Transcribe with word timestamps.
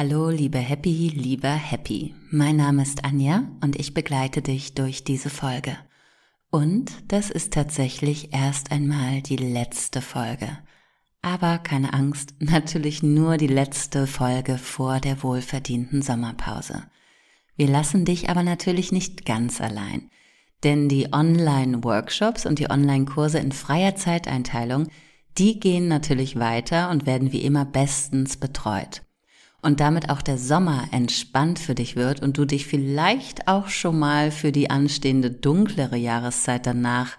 Hallo, 0.00 0.30
liebe 0.30 0.58
Happy, 0.58 1.12
lieber 1.12 1.50
Happy. 1.50 2.14
Mein 2.30 2.54
Name 2.54 2.82
ist 2.82 3.04
Anja 3.04 3.42
und 3.60 3.74
ich 3.74 3.94
begleite 3.94 4.42
dich 4.42 4.74
durch 4.74 5.02
diese 5.02 5.28
Folge. 5.28 5.76
Und 6.52 6.92
das 7.08 7.30
ist 7.30 7.52
tatsächlich 7.52 8.32
erst 8.32 8.70
einmal 8.70 9.22
die 9.22 9.34
letzte 9.34 10.00
Folge. 10.00 10.56
Aber 11.20 11.58
keine 11.58 11.94
Angst, 11.94 12.36
natürlich 12.38 13.02
nur 13.02 13.38
die 13.38 13.48
letzte 13.48 14.06
Folge 14.06 14.56
vor 14.56 15.00
der 15.00 15.24
wohlverdienten 15.24 16.00
Sommerpause. 16.00 16.84
Wir 17.56 17.66
lassen 17.66 18.04
dich 18.04 18.30
aber 18.30 18.44
natürlich 18.44 18.92
nicht 18.92 19.26
ganz 19.26 19.60
allein. 19.60 20.10
Denn 20.62 20.88
die 20.88 21.12
Online-Workshops 21.12 22.46
und 22.46 22.60
die 22.60 22.70
Online-Kurse 22.70 23.40
in 23.40 23.50
freier 23.50 23.96
Zeiteinteilung, 23.96 24.86
die 25.38 25.58
gehen 25.58 25.88
natürlich 25.88 26.38
weiter 26.38 26.88
und 26.90 27.04
werden 27.04 27.32
wie 27.32 27.42
immer 27.42 27.64
bestens 27.64 28.36
betreut 28.36 29.02
und 29.62 29.80
damit 29.80 30.10
auch 30.10 30.22
der 30.22 30.38
Sommer 30.38 30.88
entspannt 30.92 31.58
für 31.58 31.74
dich 31.74 31.96
wird 31.96 32.22
und 32.22 32.38
du 32.38 32.44
dich 32.44 32.66
vielleicht 32.66 33.48
auch 33.48 33.68
schon 33.68 33.98
mal 33.98 34.30
für 34.30 34.52
die 34.52 34.70
anstehende 34.70 35.30
dunklere 35.30 35.96
Jahreszeit 35.96 36.66
danach 36.66 37.18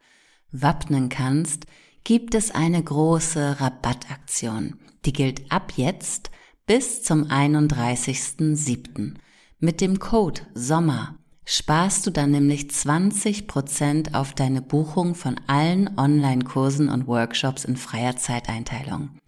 wappnen 0.52 1.10
kannst, 1.10 1.66
gibt 2.04 2.34
es 2.36 2.52
eine 2.52 2.82
große 2.82 3.60
Rabattaktion. 3.60 4.80
Die 5.06 5.14
gilt 5.14 5.52
ab 5.52 5.74
jetzt 5.76 6.32
bis 6.66 7.04
zum 7.04 7.26
31.07. 7.26 9.16
Mit 9.60 9.82
dem 9.82 10.00
Code 10.00 10.42
Sommer 10.54 11.16
sparst 11.46 12.06
du 12.06 12.12
dann 12.12 12.32
nämlich 12.32 12.66
20% 12.66 14.14
auf 14.14 14.34
deine 14.34 14.62
Buchung 14.62 15.16
von 15.16 15.36
allen 15.48 15.98
Online-Kursen 15.98 16.90
und 16.90 17.08
Workshops 17.08 17.66
in 17.66 17.76
freier 17.76 18.16
Zeiteinteilung. 18.16 19.19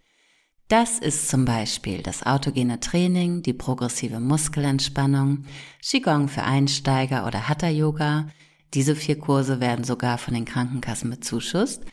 Das 0.72 1.00
ist 1.00 1.28
zum 1.28 1.44
Beispiel 1.44 2.02
das 2.02 2.26
autogene 2.26 2.80
Training, 2.80 3.42
die 3.42 3.52
progressive 3.52 4.22
Muskelentspannung, 4.22 5.44
Qigong 5.82 6.30
für 6.30 6.44
Einsteiger 6.44 7.28
oder 7.28 7.50
Hatha 7.50 7.68
Yoga. 7.68 8.28
Diese 8.74 8.96
vier 8.96 9.20
Kurse 9.20 9.60
werden 9.60 9.84
sogar 9.84 10.18
von 10.18 10.34
den 10.34 10.46
Krankenkassen 10.46 11.10
bezuschusst. 11.10 11.84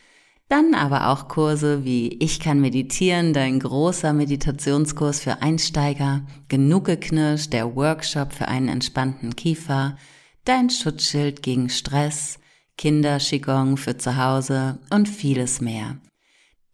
Dann 0.49 0.77
aber 0.77 1.09
auch 1.09 1.27
Kurse 1.27 1.85
wie 1.85 2.19
Ich 2.21 2.39
kann 2.39 2.61
meditieren, 2.61 3.33
dein 3.33 3.59
großer 3.59 4.13
Meditationskurs 4.13 5.19
für 5.19 5.43
Einsteiger, 5.43 6.23
Genug 6.47 6.85
geknirscht, 6.85 7.53
der 7.53 7.75
Workshop 7.75 8.33
für 8.33 8.47
einen 8.47 8.69
entspannten 8.69 9.35
Kiefer, 9.35 9.97
dein 10.45 10.71
Schutzschild 10.71 11.43
gegen 11.43 11.69
Stress, 11.69 12.39
Kinder 12.77 13.19
Qigong 13.19 13.77
für 13.77 13.99
zu 13.99 14.17
Hause 14.17 14.79
und 14.89 15.09
vieles 15.09 15.61
mehr. 15.61 15.97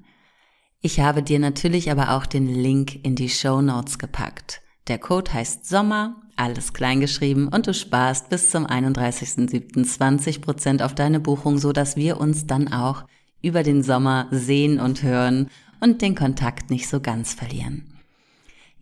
Ich 0.80 1.00
habe 1.00 1.22
dir 1.22 1.38
natürlich 1.40 1.90
aber 1.90 2.12
auch 2.12 2.24
den 2.24 2.48
Link 2.48 3.04
in 3.04 3.16
die 3.16 3.28
Show 3.28 3.60
Notes 3.60 3.98
gepackt. 3.98 4.62
Der 4.88 4.96
Code 4.96 5.34
heißt 5.34 5.68
Sommer, 5.68 6.22
alles 6.34 6.72
kleingeschrieben 6.72 7.48
und 7.48 7.66
du 7.66 7.74
sparst 7.74 8.30
bis 8.30 8.50
zum 8.50 8.66
31.07. 8.66 9.74
20% 9.74 10.82
auf 10.82 10.94
deine 10.94 11.20
Buchung, 11.20 11.58
so 11.58 11.72
dass 11.72 11.96
wir 11.96 12.18
uns 12.18 12.46
dann 12.46 12.72
auch 12.72 13.04
über 13.42 13.62
den 13.62 13.82
Sommer 13.82 14.26
sehen 14.30 14.80
und 14.80 15.02
hören 15.02 15.50
und 15.80 16.00
den 16.00 16.14
Kontakt 16.14 16.70
nicht 16.70 16.88
so 16.88 17.00
ganz 17.00 17.34
verlieren. 17.34 17.93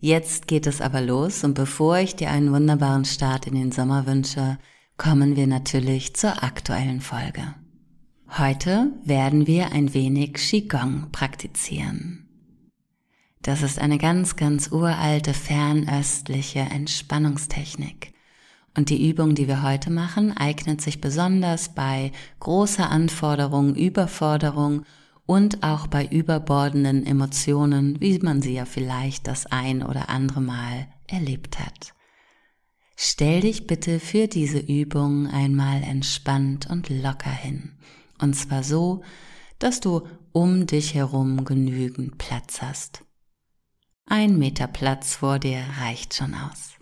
Jetzt 0.05 0.49
geht 0.49 0.67
es 0.67 0.81
aber 0.81 0.99
los 0.99 1.45
und 1.45 1.53
bevor 1.53 1.97
ich 1.97 2.17
dir 2.17 2.29
einen 2.29 2.51
wunderbaren 2.51 3.05
Start 3.05 3.47
in 3.47 3.55
den 3.55 3.71
Sommer 3.71 4.05
wünsche, 4.05 4.57
kommen 4.97 5.37
wir 5.37 5.47
natürlich 5.47 6.13
zur 6.13 6.43
aktuellen 6.43 6.99
Folge. 6.99 7.55
Heute 8.37 8.91
werden 9.05 9.47
wir 9.47 9.71
ein 9.71 9.93
wenig 9.93 10.33
Qigong 10.33 11.07
praktizieren. 11.13 12.27
Das 13.43 13.61
ist 13.61 13.79
eine 13.79 13.97
ganz, 13.97 14.35
ganz 14.35 14.73
uralte 14.73 15.33
fernöstliche 15.33 16.59
Entspannungstechnik. 16.59 18.11
Und 18.75 18.89
die 18.89 19.09
Übung, 19.09 19.35
die 19.35 19.47
wir 19.47 19.63
heute 19.63 19.89
machen, 19.89 20.35
eignet 20.35 20.81
sich 20.81 20.99
besonders 20.99 21.73
bei 21.75 22.11
großer 22.41 22.89
Anforderung, 22.89 23.73
Überforderung 23.73 24.83
und 25.25 25.63
auch 25.63 25.87
bei 25.87 26.05
überbordenden 26.05 27.05
Emotionen, 27.05 27.99
wie 28.01 28.19
man 28.19 28.41
sie 28.41 28.53
ja 28.53 28.65
vielleicht 28.65 29.27
das 29.27 29.45
ein 29.45 29.83
oder 29.83 30.09
andere 30.09 30.41
Mal 30.41 30.87
erlebt 31.07 31.59
hat. 31.59 31.93
Stell 32.95 33.41
dich 33.41 33.67
bitte 33.67 33.99
für 33.99 34.27
diese 34.27 34.59
Übung 34.59 35.27
einmal 35.27 35.81
entspannt 35.83 36.69
und 36.69 36.89
locker 36.89 37.31
hin. 37.31 37.77
Und 38.19 38.35
zwar 38.35 38.63
so, 38.63 39.03
dass 39.59 39.79
du 39.79 40.07
um 40.31 40.67
dich 40.67 40.93
herum 40.93 41.45
genügend 41.45 42.17
Platz 42.17 42.61
hast. 42.61 43.03
Ein 44.05 44.37
Meter 44.37 44.67
Platz 44.67 45.15
vor 45.15 45.39
dir 45.39 45.63
reicht 45.79 46.13
schon 46.13 46.33
aus. 46.33 46.73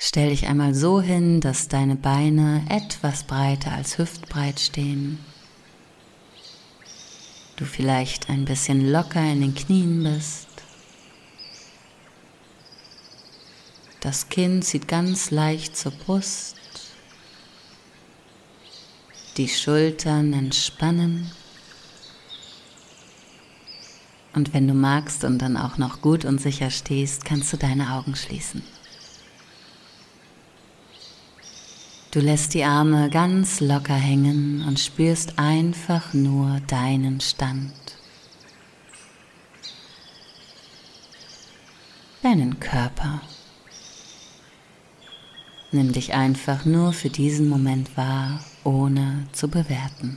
Stell 0.00 0.30
dich 0.30 0.46
einmal 0.46 0.74
so 0.74 1.00
hin, 1.00 1.40
dass 1.40 1.66
deine 1.66 1.96
Beine 1.96 2.64
etwas 2.70 3.24
breiter 3.24 3.72
als 3.72 3.98
hüftbreit 3.98 4.60
stehen. 4.60 5.18
Du 7.56 7.64
vielleicht 7.64 8.30
ein 8.30 8.44
bisschen 8.44 8.92
locker 8.92 9.20
in 9.20 9.40
den 9.40 9.54
Knien 9.56 10.04
bist. 10.04 10.46
Das 13.98 14.28
Kinn 14.28 14.62
zieht 14.62 14.86
ganz 14.86 15.32
leicht 15.32 15.76
zur 15.76 15.90
Brust. 15.90 16.54
Die 19.36 19.48
Schultern 19.48 20.32
entspannen. 20.32 21.32
Und 24.34 24.54
wenn 24.54 24.68
du 24.68 24.74
magst 24.74 25.24
und 25.24 25.40
dann 25.40 25.56
auch 25.56 25.78
noch 25.78 26.00
gut 26.00 26.24
und 26.24 26.40
sicher 26.40 26.70
stehst, 26.70 27.24
kannst 27.24 27.52
du 27.52 27.56
deine 27.56 27.92
Augen 27.94 28.14
schließen. 28.14 28.62
Du 32.10 32.20
lässt 32.20 32.54
die 32.54 32.64
Arme 32.64 33.10
ganz 33.10 33.60
locker 33.60 33.94
hängen 33.94 34.64
und 34.66 34.80
spürst 34.80 35.38
einfach 35.38 36.14
nur 36.14 36.60
deinen 36.66 37.20
Stand. 37.20 37.72
Deinen 42.22 42.58
Körper. 42.60 43.20
Nimm 45.70 45.92
dich 45.92 46.14
einfach 46.14 46.64
nur 46.64 46.94
für 46.94 47.10
diesen 47.10 47.46
Moment 47.46 47.94
wahr, 47.98 48.42
ohne 48.64 49.26
zu 49.32 49.48
bewerten. 49.48 50.16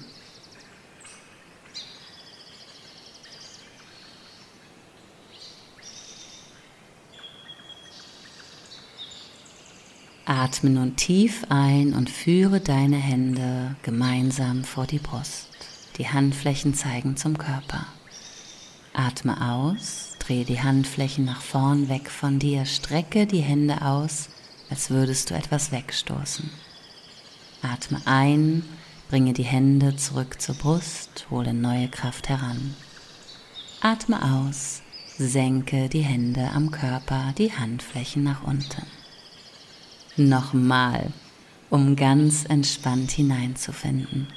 Atme 10.33 10.69
nun 10.69 10.95
tief 10.95 11.43
ein 11.49 11.93
und 11.93 12.09
führe 12.09 12.61
deine 12.61 12.95
Hände 12.95 13.75
gemeinsam 13.83 14.63
vor 14.63 14.87
die 14.87 14.97
Brust. 14.97 15.49
Die 15.97 16.07
Handflächen 16.07 16.73
zeigen 16.73 17.17
zum 17.17 17.37
Körper. 17.37 17.85
Atme 18.93 19.51
aus, 19.51 20.15
drehe 20.19 20.45
die 20.45 20.61
Handflächen 20.61 21.25
nach 21.25 21.41
vorn 21.41 21.89
weg 21.89 22.09
von 22.09 22.39
dir, 22.39 22.63
strecke 22.65 23.27
die 23.27 23.41
Hände 23.41 23.81
aus, 23.81 24.29
als 24.69 24.89
würdest 24.89 25.29
du 25.29 25.33
etwas 25.33 25.73
wegstoßen. 25.73 26.49
Atme 27.61 28.01
ein, 28.05 28.63
bringe 29.09 29.34
die 29.34 29.43
Hände 29.43 29.97
zurück 29.97 30.41
zur 30.41 30.55
Brust, 30.55 31.27
hole 31.29 31.53
neue 31.53 31.89
Kraft 31.89 32.29
heran. 32.29 32.73
Atme 33.81 34.23
aus, 34.23 34.81
senke 35.17 35.89
die 35.89 36.05
Hände 36.05 36.51
am 36.55 36.72
Körper, 36.72 37.34
die 37.37 37.51
Handflächen 37.51 38.23
nach 38.23 38.45
unten 38.45 39.00
nochmal, 40.17 41.11
um 41.69 41.96
ganz 41.96 42.46
entspannt 42.46 43.11
hineinzufinden. 43.11 44.28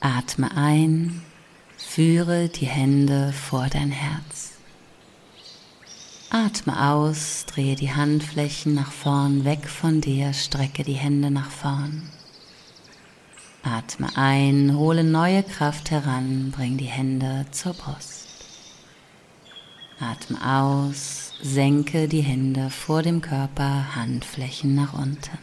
Atme 0.00 0.56
ein, 0.56 1.22
führe 1.76 2.48
die 2.48 2.66
Hände 2.66 3.32
vor 3.32 3.68
dein 3.68 3.90
Herz. 3.90 4.52
Atme 6.30 6.88
aus, 6.88 7.44
drehe 7.46 7.76
die 7.76 7.92
Handflächen 7.92 8.74
nach 8.74 8.90
vorn, 8.90 9.44
weg 9.44 9.68
von 9.68 10.00
dir, 10.00 10.32
strecke 10.32 10.82
die 10.82 10.94
Hände 10.94 11.30
nach 11.30 11.50
vorn. 11.50 12.08
Atme 13.62 14.08
ein, 14.16 14.74
hole 14.76 15.04
neue 15.04 15.42
Kraft 15.42 15.90
heran, 15.90 16.50
bring 16.50 16.78
die 16.78 16.86
Hände 16.86 17.46
zur 17.52 17.74
Brust. 17.74 18.21
Atme 20.02 20.36
aus, 20.44 21.32
senke 21.40 22.08
die 22.08 22.22
Hände 22.22 22.70
vor 22.70 23.02
dem 23.02 23.20
Körper, 23.20 23.94
Handflächen 23.94 24.74
nach 24.74 24.94
unten. 24.94 25.38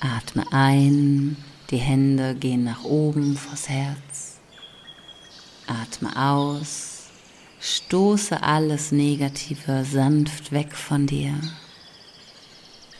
Atme 0.00 0.46
ein, 0.50 1.36
die 1.70 1.76
Hände 1.76 2.34
gehen 2.34 2.64
nach 2.64 2.82
oben 2.82 3.36
vors 3.36 3.68
Herz. 3.68 4.38
Atme 5.66 6.16
aus, 6.16 7.10
Stoße 7.60 8.42
alles 8.42 8.92
Negative 8.92 9.84
sanft 9.84 10.50
weg 10.50 10.74
von 10.74 11.06
dir. 11.06 11.34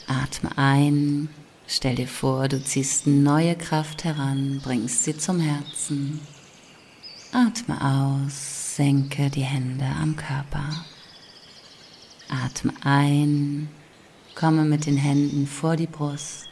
Atme 0.06 0.58
ein, 0.58 1.30
stell 1.66 1.94
dir 1.94 2.08
vor, 2.08 2.48
du 2.48 2.62
ziehst 2.62 3.06
neue 3.06 3.56
Kraft 3.56 4.04
heran, 4.04 4.60
bringst 4.62 5.04
sie 5.04 5.16
zum 5.16 5.40
Herzen. 5.40 6.20
Atme 7.32 7.80
aus, 7.80 8.59
senke 8.76 9.31
die 9.31 9.43
Hände 9.43 9.84
am 9.84 10.17
Körper. 10.17 10.84
Atme 12.28 12.72
ein, 12.82 13.69
komme 14.34 14.64
mit 14.64 14.87
den 14.87 14.96
Händen 14.96 15.46
vor 15.46 15.76
die 15.76 15.87
Brust. 15.87 16.49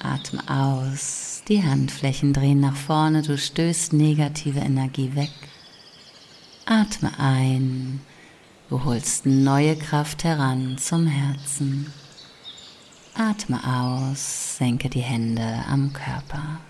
Atme 0.00 0.42
aus, 0.48 1.42
die 1.48 1.62
Handflächen 1.62 2.32
drehen 2.32 2.60
nach 2.60 2.76
vorne, 2.76 3.22
du 3.22 3.38
stößt 3.38 3.92
negative 3.94 4.60
Energie 4.60 5.14
weg. 5.14 5.32
Atme 6.66 7.18
ein, 7.18 8.00
du 8.68 8.84
holst 8.84 9.24
neue 9.24 9.76
Kraft 9.76 10.24
heran 10.24 10.76
zum 10.78 11.06
Herzen. 11.06 11.92
Atme 13.14 13.60
aus, 13.64 14.58
senke 14.58 14.88
die 14.90 15.00
Hände 15.00 15.64
am 15.68 15.92
Körper. 15.92 16.60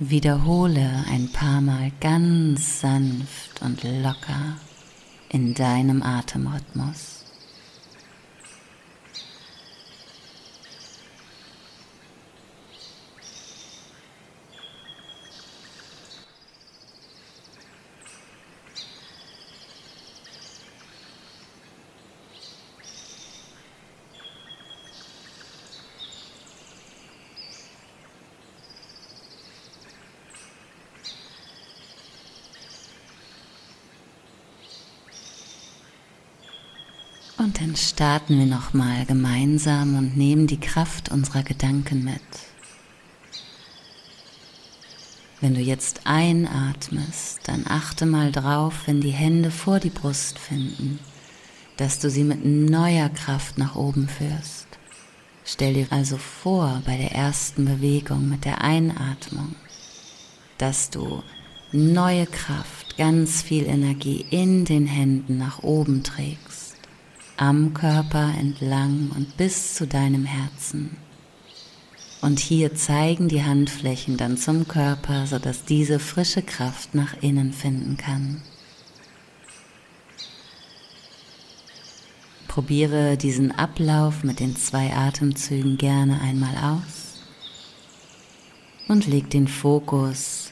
Wiederhole 0.00 1.04
ein 1.10 1.28
paar 1.32 1.60
Mal 1.60 1.90
ganz 2.00 2.82
sanft 2.82 3.60
und 3.62 3.82
locker 3.82 4.56
in 5.28 5.54
deinem 5.54 6.04
Atemrhythmus. 6.04 7.17
Und 37.48 37.62
dann 37.62 37.76
starten 37.76 38.38
wir 38.38 38.44
nochmal 38.44 39.06
gemeinsam 39.06 39.96
und 39.96 40.18
nehmen 40.18 40.46
die 40.46 40.60
Kraft 40.60 41.08
unserer 41.08 41.42
Gedanken 41.42 42.04
mit. 42.04 42.20
Wenn 45.40 45.54
du 45.54 45.60
jetzt 45.62 46.02
einatmest, 46.04 47.40
dann 47.44 47.64
achte 47.66 48.04
mal 48.04 48.32
drauf, 48.32 48.82
wenn 48.84 49.00
die 49.00 49.12
Hände 49.12 49.50
vor 49.50 49.80
die 49.80 49.88
Brust 49.88 50.38
finden, 50.38 50.98
dass 51.78 51.98
du 51.98 52.10
sie 52.10 52.22
mit 52.22 52.44
neuer 52.44 53.08
Kraft 53.08 53.56
nach 53.56 53.76
oben 53.76 54.08
führst. 54.08 54.66
Stell 55.42 55.72
dir 55.72 55.86
also 55.88 56.18
vor 56.18 56.82
bei 56.84 56.98
der 56.98 57.12
ersten 57.12 57.64
Bewegung 57.64 58.28
mit 58.28 58.44
der 58.44 58.60
Einatmung, 58.60 59.54
dass 60.58 60.90
du 60.90 61.22
neue 61.72 62.26
Kraft, 62.26 62.98
ganz 62.98 63.40
viel 63.40 63.64
Energie 63.64 64.26
in 64.28 64.66
den 64.66 64.86
Händen 64.86 65.38
nach 65.38 65.62
oben 65.62 66.02
trägst 66.02 66.67
am 67.38 67.72
Körper 67.72 68.34
entlang 68.36 69.10
und 69.14 69.36
bis 69.36 69.74
zu 69.74 69.86
deinem 69.86 70.24
Herzen. 70.24 70.96
Und 72.20 72.40
hier 72.40 72.74
zeigen 72.74 73.28
die 73.28 73.44
Handflächen 73.44 74.16
dann 74.16 74.36
zum 74.36 74.66
Körper, 74.66 75.28
sodass 75.28 75.64
diese 75.64 76.00
frische 76.00 76.42
Kraft 76.42 76.96
nach 76.96 77.22
innen 77.22 77.52
finden 77.52 77.96
kann. 77.96 78.42
Probiere 82.48 83.16
diesen 83.16 83.52
Ablauf 83.52 84.24
mit 84.24 84.40
den 84.40 84.56
zwei 84.56 84.92
Atemzügen 84.92 85.78
gerne 85.78 86.20
einmal 86.20 86.56
aus 86.56 87.20
und 88.88 89.06
leg 89.06 89.30
den 89.30 89.46
Fokus 89.46 90.50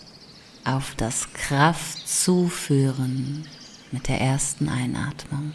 auf 0.64 0.94
das 0.96 1.32
Kraftzuführen 1.32 3.44
mit 3.90 4.06
der 4.06 4.20
ersten 4.20 4.68
Einatmung. 4.68 5.52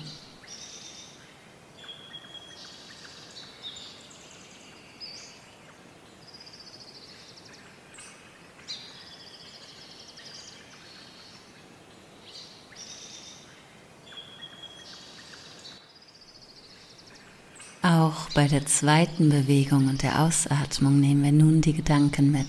Auch 17.91 18.29
bei 18.33 18.47
der 18.47 18.65
zweiten 18.65 19.27
Bewegung 19.29 19.89
und 19.89 20.01
der 20.01 20.21
Ausatmung 20.21 21.01
nehmen 21.01 21.23
wir 21.23 21.33
nun 21.33 21.59
die 21.59 21.73
Gedanken 21.73 22.31
mit. 22.31 22.47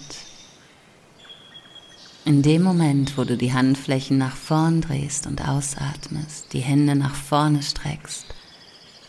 In 2.25 2.43
dem 2.43 2.63
Moment, 2.63 3.19
wo 3.19 3.25
du 3.25 3.37
die 3.37 3.53
Handflächen 3.53 4.19
nach 4.19 4.37
vorn 4.37 4.83
drehst 4.83 5.27
und 5.27 5.49
ausatmest, 5.49 6.53
die 6.53 6.61
Hände 6.61 6.95
nach 6.95 7.17
vorne 7.17 7.61
streckst, 7.61 8.27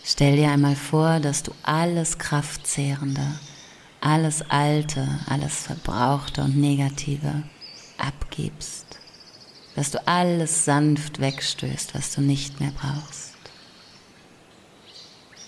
stell 0.04 0.38
dir 0.38 0.50
einmal 0.50 0.76
vor, 0.76 1.20
dass 1.20 1.44
du 1.44 1.52
alles 1.62 2.18
Kraftzehrende, 2.18 3.40
alles 4.02 4.42
Alte, 4.50 5.08
alles 5.28 5.54
Verbrauchte 5.60 6.42
und 6.42 6.58
Negative 6.58 7.44
abgibst, 8.00 8.88
dass 9.76 9.92
du 9.92 10.08
alles 10.08 10.66
sanft 10.66 11.20
wegstößt, 11.20 11.94
was 11.94 12.16
du 12.16 12.22
nicht 12.22 12.60
mehr 12.60 12.72
brauchst. 12.72 13.33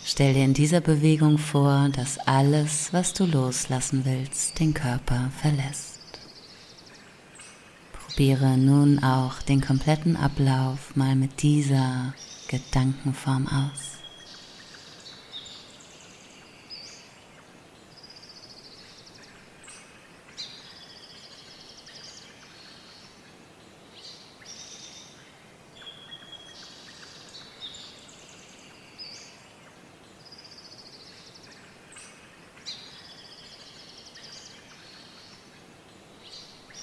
Stell 0.08 0.36
dir 0.36 0.46
in 0.46 0.54
dieser 0.54 0.82
Bewegung 0.82 1.40
vor, 1.40 1.90
dass 1.90 2.20
alles, 2.20 2.94
was 2.94 3.14
du 3.14 3.26
loslassen 3.26 4.06
willst, 4.06 4.60
den 4.60 4.76
Körper 4.76 5.32
verlässt. 5.42 6.00
Probiere 7.92 8.56
nun 8.56 9.04
auch 9.04 9.42
den 9.42 9.62
kompletten 9.62 10.16
Ablauf 10.16 10.96
mal 10.96 11.16
mit 11.16 11.42
dieser 11.42 12.14
Gedankenform 12.50 13.48
aus. 13.48 13.95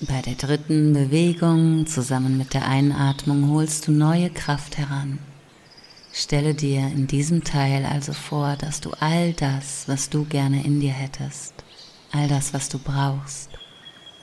Bei 0.09 0.21
der 0.21 0.35
dritten 0.35 0.95
Bewegung 0.95 1.87
zusammen 1.87 2.37
mit 2.37 2.55
der 2.55 2.67
Einatmung 2.67 3.51
holst 3.51 3.87
du 3.87 3.93
neue 3.93 4.31
Kraft 4.31 4.77
heran. 4.77 5.21
Stelle 6.13 6.55
dir 6.55 6.81
in 6.89 7.07
diesem 7.07 7.45
Teil 7.45 7.87
also 7.87 8.13
vor, 8.13 8.57
dass 8.57 8.81
du 8.81 8.91
all 8.99 9.33
das, 9.33 9.85
was 9.87 10.11
du 10.11 10.25
gerne 10.25 10.65
in 10.65 10.81
dir 10.81 10.91
hättest, 10.91 11.55
all 12.11 12.27
das, 12.27 12.53
was 12.53 12.69
du 12.69 12.81
brauchst, 12.81 13.51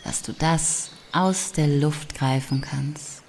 dass 0.03 0.21
du 0.21 0.33
das 0.33 0.91
aus 1.13 1.53
der 1.53 1.67
Luft 1.67 2.13
greifen 2.13 2.59
kannst 2.59 3.23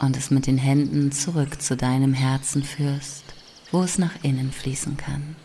und 0.00 0.16
es 0.16 0.32
mit 0.32 0.48
den 0.48 0.58
Händen 0.58 1.12
zurück 1.12 1.62
zu 1.62 1.76
deinem 1.76 2.12
Herzen 2.12 2.64
führst, 2.64 3.22
wo 3.70 3.82
es 3.82 3.98
nach 3.98 4.24
innen 4.24 4.50
fließen 4.50 4.96
kann. 4.96 5.36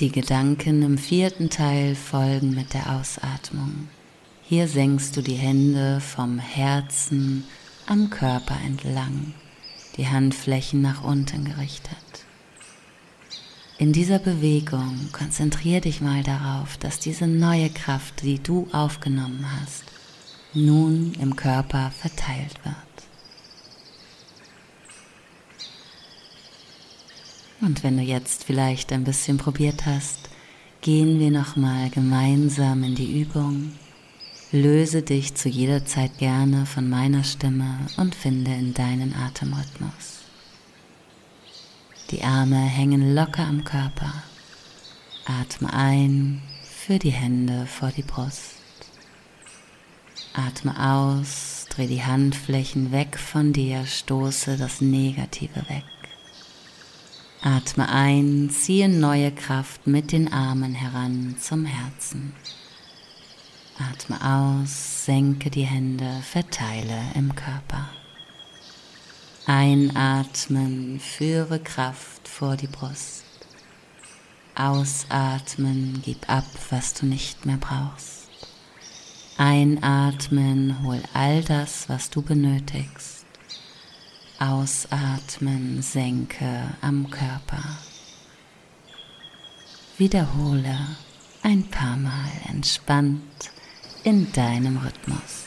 Die 0.00 0.10
Gedanken 0.10 0.82
im 0.82 0.98
vierten 0.98 1.50
Teil 1.50 1.94
folgen 1.94 2.52
mit 2.52 2.74
der 2.74 2.96
Ausatmung. 2.96 3.88
Hier 4.42 4.66
senkst 4.66 5.16
du 5.16 5.22
die 5.22 5.36
Hände 5.36 6.00
vom 6.00 6.40
Herzen 6.40 7.44
am 7.86 8.10
Körper 8.10 8.56
entlang, 8.66 9.34
die 9.96 10.08
Handflächen 10.08 10.82
nach 10.82 11.04
unten 11.04 11.44
gerichtet. 11.44 12.26
In 13.78 13.92
dieser 13.92 14.18
Bewegung 14.18 14.98
konzentriere 15.12 15.82
dich 15.82 16.00
mal 16.00 16.24
darauf, 16.24 16.76
dass 16.76 16.98
diese 16.98 17.28
neue 17.28 17.70
Kraft, 17.70 18.22
die 18.22 18.42
du 18.42 18.66
aufgenommen 18.72 19.46
hast, 19.60 19.84
nun 20.54 21.12
im 21.20 21.36
Körper 21.36 21.92
verteilt 21.92 22.56
wird. 22.64 22.74
Und 27.64 27.82
wenn 27.82 27.96
du 27.96 28.02
jetzt 28.02 28.44
vielleicht 28.44 28.92
ein 28.92 29.04
bisschen 29.04 29.38
probiert 29.38 29.86
hast, 29.86 30.28
gehen 30.82 31.18
wir 31.18 31.30
nochmal 31.30 31.88
gemeinsam 31.88 32.84
in 32.84 32.94
die 32.94 33.22
Übung. 33.22 33.72
Löse 34.52 35.00
dich 35.00 35.34
zu 35.34 35.48
jeder 35.48 35.86
Zeit 35.86 36.18
gerne 36.18 36.66
von 36.66 36.90
meiner 36.90 37.24
Stimme 37.24 37.78
und 37.96 38.14
finde 38.14 38.52
in 38.52 38.74
deinen 38.74 39.14
Atemrhythmus. 39.14 40.20
Die 42.10 42.22
Arme 42.22 42.58
hängen 42.58 43.14
locker 43.14 43.46
am 43.46 43.64
Körper. 43.64 44.12
Atme 45.24 45.72
ein, 45.72 46.42
für 46.64 46.98
die 46.98 47.12
Hände 47.12 47.64
vor 47.66 47.90
die 47.96 48.02
Brust. 48.02 48.56
Atme 50.34 50.78
aus, 50.78 51.64
dreh 51.70 51.86
die 51.86 52.04
Handflächen 52.04 52.92
weg 52.92 53.18
von 53.18 53.54
dir, 53.54 53.86
stoße 53.86 54.58
das 54.58 54.82
Negative 54.82 55.66
weg. 55.70 55.84
Atme 57.46 57.90
ein, 57.90 58.48
ziehe 58.48 58.88
neue 58.88 59.30
Kraft 59.30 59.86
mit 59.86 60.12
den 60.12 60.32
Armen 60.32 60.72
heran 60.72 61.36
zum 61.38 61.66
Herzen. 61.66 62.32
Atme 63.78 64.16
aus, 64.24 65.04
senke 65.04 65.50
die 65.50 65.66
Hände, 65.66 66.22
verteile 66.22 66.98
im 67.14 67.34
Körper. 67.34 67.90
Einatmen, 69.44 70.98
führe 70.98 71.60
Kraft 71.60 72.28
vor 72.28 72.56
die 72.56 72.66
Brust. 72.66 73.24
Ausatmen, 74.54 76.00
gib 76.02 76.26
ab, 76.30 76.46
was 76.70 76.94
du 76.94 77.04
nicht 77.04 77.44
mehr 77.44 77.58
brauchst. 77.58 78.30
Einatmen, 79.36 80.82
hol 80.82 81.02
all 81.12 81.42
das, 81.42 81.90
was 81.90 82.08
du 82.08 82.22
benötigst. 82.22 83.23
Ausatmen, 84.46 85.80
senke 85.80 86.74
am 86.82 87.08
Körper. 87.08 87.62
Wiederhole 89.96 90.76
ein 91.42 91.64
paar 91.70 91.96
Mal 91.96 92.30
entspannt 92.50 93.22
in 94.02 94.30
deinem 94.32 94.76
Rhythmus. 94.76 95.46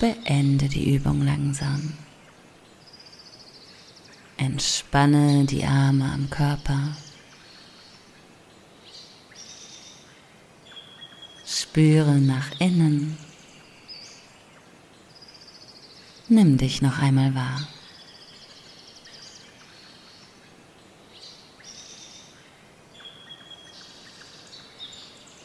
Beende 0.00 0.66
die 0.70 0.94
Übung 0.94 1.20
langsam. 1.26 1.92
Entspanne 4.38 5.44
die 5.44 5.62
Arme 5.62 6.10
am 6.10 6.30
Körper. 6.30 6.96
Spüre 11.44 12.14
nach 12.14 12.50
innen. 12.60 13.18
Nimm 16.28 16.56
dich 16.56 16.80
noch 16.80 16.98
einmal 16.98 17.34
wahr. 17.34 17.68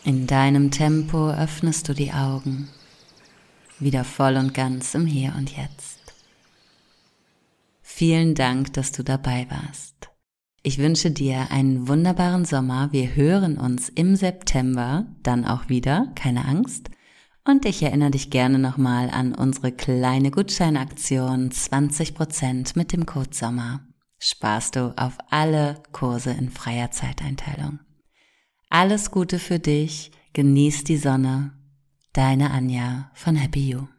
In 0.05 0.27
deinem 0.27 0.71
Tempo 0.71 1.29
öffnest 1.29 1.89
du 1.89 1.93
die 1.93 2.13
Augen 2.13 2.69
wieder 3.79 4.03
voll 4.03 4.37
und 4.37 4.53
ganz 4.53 4.93
im 4.93 5.05
Hier 5.05 5.33
und 5.37 5.55
Jetzt. 5.55 6.13
Vielen 7.81 8.35
Dank, 8.35 8.73
dass 8.73 8.91
du 8.91 9.03
dabei 9.03 9.47
warst. 9.49 10.09
Ich 10.63 10.79
wünsche 10.79 11.11
dir 11.11 11.51
einen 11.51 11.87
wunderbaren 11.87 12.43
Sommer. 12.43 12.91
Wir 12.91 13.15
hören 13.15 13.57
uns 13.57 13.89
im 13.89 14.15
September 14.15 15.05
dann 15.21 15.45
auch 15.45 15.69
wieder, 15.69 16.11
keine 16.15 16.45
Angst. 16.45 16.89
Und 17.47 17.65
ich 17.65 17.83
erinnere 17.83 18.11
dich 18.11 18.31
gerne 18.31 18.57
nochmal 18.57 19.11
an 19.11 19.35
unsere 19.35 19.71
kleine 19.71 20.31
Gutscheinaktion 20.31 21.51
20% 21.51 22.71
mit 22.75 22.91
dem 22.91 23.05
Code 23.05 23.29
Sommer. 23.31 23.81
Sparst 24.17 24.75
du 24.75 24.93
auf 24.97 25.17
alle 25.29 25.83
Kurse 25.91 26.31
in 26.31 26.49
freier 26.49 26.89
Zeiteinteilung. 26.89 27.79
Alles 28.69 29.11
Gute 29.11 29.37
für 29.37 29.59
dich, 29.59 30.11
genieß 30.33 30.83
die 30.83 30.97
Sonne 30.97 31.54
Deine 32.15 32.51
Anja 32.51 33.11
von 33.13 33.35
Happy 33.35 33.71
You. 33.71 33.94